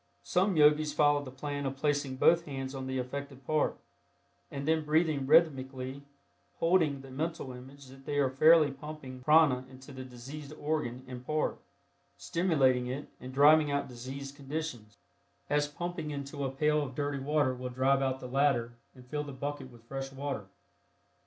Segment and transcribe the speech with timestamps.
[0.23, 3.77] Some Yogis follow the plan of placing both hands on the affected part,
[4.49, 6.01] and then breathing rhythmically,
[6.57, 11.23] holding the mental image that they are fairly pumping prana into the diseased organ and
[11.23, 11.59] part,
[12.17, 14.97] stimulating it and driving out diseased conditions,
[15.51, 19.23] as pumping into a pail of dirty water will drive out the latter and fill
[19.23, 20.47] the bucket with fresh water.